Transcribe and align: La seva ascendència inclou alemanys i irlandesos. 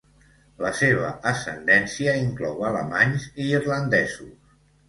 La 0.63 0.71
seva 0.77 1.09
ascendència 1.33 2.17
inclou 2.23 2.65
alemanys 2.71 3.29
i 3.45 3.49
irlandesos. 3.61 4.35